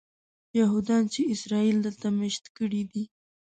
یهودیان 0.59 1.03
چې 1.13 1.21
اسرائیل 1.33 1.77
دلته 1.85 2.07
مېشت 2.19 2.45
کړي 2.57 2.81
دي. 2.91 3.03